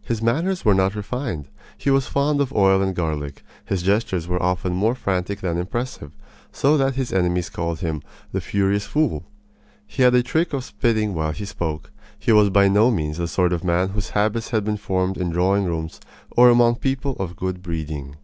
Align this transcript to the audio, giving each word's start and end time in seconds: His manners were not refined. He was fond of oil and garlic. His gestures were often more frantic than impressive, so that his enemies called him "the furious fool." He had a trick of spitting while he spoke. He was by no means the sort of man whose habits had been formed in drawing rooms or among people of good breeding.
His 0.00 0.22
manners 0.22 0.64
were 0.64 0.74
not 0.76 0.94
refined. 0.94 1.48
He 1.76 1.90
was 1.90 2.06
fond 2.06 2.40
of 2.40 2.52
oil 2.52 2.80
and 2.80 2.94
garlic. 2.94 3.42
His 3.64 3.82
gestures 3.82 4.28
were 4.28 4.40
often 4.40 4.72
more 4.74 4.94
frantic 4.94 5.40
than 5.40 5.58
impressive, 5.58 6.12
so 6.52 6.76
that 6.76 6.94
his 6.94 7.12
enemies 7.12 7.50
called 7.50 7.80
him 7.80 8.02
"the 8.30 8.40
furious 8.40 8.86
fool." 8.86 9.24
He 9.84 10.02
had 10.04 10.14
a 10.14 10.22
trick 10.22 10.52
of 10.52 10.62
spitting 10.62 11.14
while 11.16 11.32
he 11.32 11.44
spoke. 11.44 11.90
He 12.16 12.30
was 12.30 12.48
by 12.48 12.68
no 12.68 12.92
means 12.92 13.18
the 13.18 13.26
sort 13.26 13.52
of 13.52 13.64
man 13.64 13.88
whose 13.88 14.10
habits 14.10 14.50
had 14.50 14.62
been 14.64 14.76
formed 14.76 15.16
in 15.18 15.30
drawing 15.30 15.64
rooms 15.64 15.98
or 16.30 16.48
among 16.48 16.76
people 16.76 17.16
of 17.18 17.34
good 17.34 17.60
breeding. 17.60 18.14